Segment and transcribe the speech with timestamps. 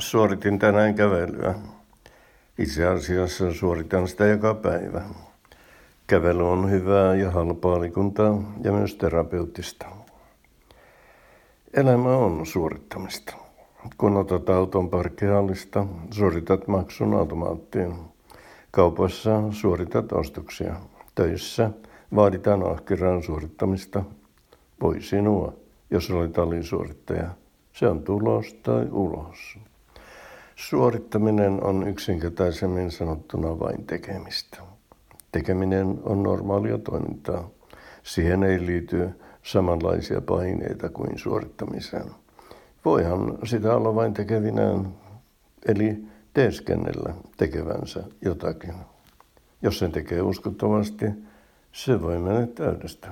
[0.00, 1.54] Suoritin tänään kävelyä.
[2.58, 5.02] Itse asiassa suoritan sitä joka päivä.
[6.06, 9.86] Kävely on hyvää ja halpaa liikuntaa ja myös terapeuttista.
[11.74, 13.34] Elämä on suorittamista.
[13.98, 17.94] Kun otat auton parkkihallista, suoritat maksun automaattiin.
[18.70, 20.74] Kaupassa suoritat ostoksia.
[21.14, 21.70] Töissä
[22.14, 24.04] vaaditaan ahkeraan suorittamista.
[24.82, 25.52] Voi sinua,
[25.90, 27.28] jos olet alisuorittaja.
[27.72, 29.58] Se on tulos tai ulos.
[30.58, 34.58] Suorittaminen on yksinkertaisemmin sanottuna vain tekemistä.
[35.32, 37.48] Tekeminen on normaalia toimintaa.
[38.02, 39.10] Siihen ei liity
[39.42, 42.10] samanlaisia paineita kuin suorittamiseen.
[42.84, 44.94] Voihan sitä olla vain tekevinään,
[45.66, 48.74] eli teeskennellä tekevänsä jotakin.
[49.62, 51.06] Jos sen tekee uskottavasti,
[51.72, 53.08] se voi mennä täydestä.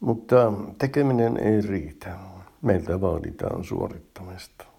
[0.00, 2.16] Mutta tekeminen ei riitä.
[2.62, 4.75] Meiltä vaaditaan suorittamista.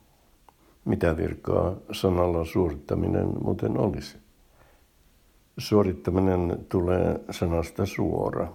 [0.88, 4.18] Mitä virkaa sanalla suorittaminen muuten olisi?
[5.58, 8.48] Suorittaminen tulee sanasta suora.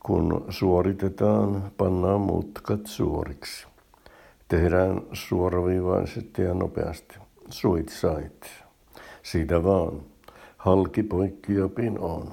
[0.00, 3.66] Kun suoritetaan, pannaan mutkat suoriksi.
[4.48, 7.18] Tehdään suoraviivaisesti ja nopeasti.
[7.50, 8.46] Suit sait.
[9.22, 10.00] Siitä vaan.
[10.56, 12.32] Halki poikki jopin on.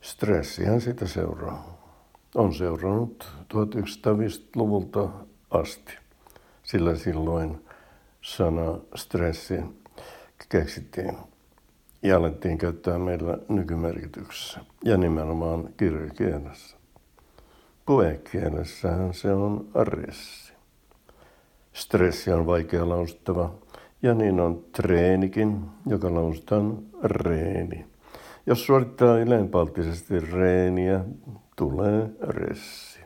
[0.00, 1.78] Stressihän sitä seuraa.
[2.34, 5.08] On seurannut 1950-luvulta
[5.50, 5.92] asti,
[6.62, 7.67] sillä silloin
[8.36, 9.54] sana stressi
[10.48, 11.16] keksittiin
[12.02, 16.76] ja alettiin käyttää meillä nykymerkityksessä ja nimenomaan kirjakielessä.
[17.86, 20.52] Puhekielessähän se on aressi.
[21.72, 23.54] Stressi on vaikea lausuttava
[24.02, 27.86] ja niin on treenikin, joka lausutaan reeni.
[28.46, 31.04] Jos suorittaa yleenpalttisesti reeniä,
[31.56, 33.00] tulee ressi.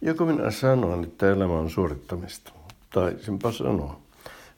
[0.00, 2.57] Joko minä sanon, että elämä on suorittamista?
[2.90, 4.00] Taisinpa sanoa.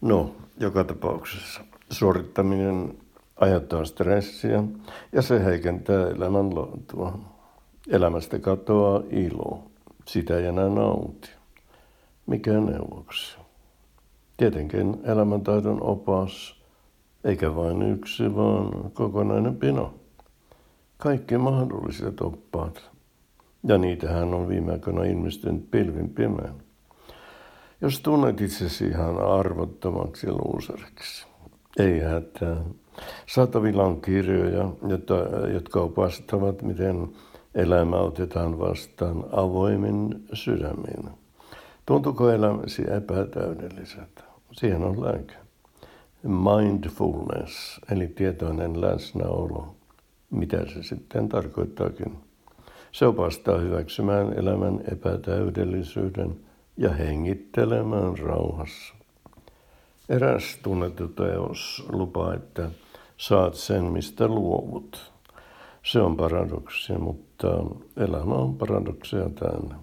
[0.01, 2.99] No, joka tapauksessa suorittaminen
[3.37, 4.65] aiheuttaa stressiä
[5.13, 7.19] ja se heikentää elämän laatua.
[7.89, 9.63] Elämästä katoaa ilo.
[10.07, 11.31] Sitä ei enää nauti.
[12.27, 13.39] Mikä neuvoksi?
[14.37, 16.63] Tietenkin elämäntaidon opas,
[17.25, 19.95] eikä vain yksi, vaan kokonainen pino.
[20.99, 22.91] Kaikki mahdolliset oppaat.
[23.65, 26.70] Ja niitähän on viime aikoina ilmestynyt pilvin pimeän.
[27.83, 31.27] Jos tunnet itsesi ihan arvottomaksi luusariksi,
[31.79, 32.57] ei hätää.
[33.27, 34.71] Saatavilla on kirjoja,
[35.53, 37.09] jotka opastavat, miten
[37.55, 41.11] elämä otetaan vastaan avoimin sydämin.
[41.87, 44.23] Tuntuuko elämäsi epätäydelliseltä?
[44.53, 45.35] Siihen on lääke.
[46.23, 49.75] Mindfulness, eli tietoinen läsnäolo.
[50.31, 52.19] Mitä se sitten tarkoittaakin?
[52.93, 56.37] Se opastaa hyväksymään elämän epätäydellisyyden–
[56.77, 58.95] ja hengittelemään rauhassa.
[60.09, 62.71] Eräs tunnettu teos lupaa, että
[63.17, 65.13] saat sen, mistä luovut.
[65.83, 67.49] Se on paradoksi, mutta
[67.97, 69.75] elämä on paradoksia täynnä.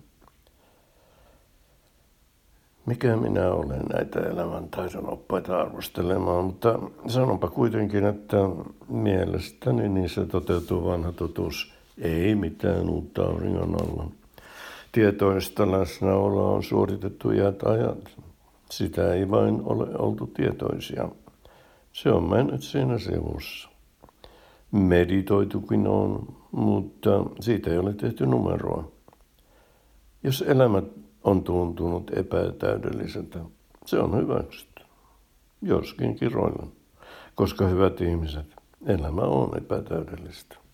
[2.85, 8.37] Mikä minä olen näitä elämäntaidon oppaita arvostelemaan, mutta sanonpa kuitenkin, että
[8.87, 11.73] mielestäni se toteutuu vanha totuus.
[12.01, 14.11] Ei mitään uutta auringon alla.
[14.91, 18.17] Tietoista läsnäoloa on suoritettu iät ajat.
[18.71, 21.09] Sitä ei vain ole oltu tietoisia.
[21.93, 23.69] Se on mennyt siinä sivussa.
[24.71, 28.91] Meditoitukin on, mutta siitä ei ole tehty numeroa.
[30.23, 30.81] Jos elämä
[31.23, 33.39] on tuntunut epätäydelliseltä,
[33.85, 34.83] se on hyväksytty.
[35.61, 36.67] Joskin kiroilla.
[37.35, 38.45] Koska hyvät ihmiset,
[38.85, 40.66] elämä on epätäydellistä.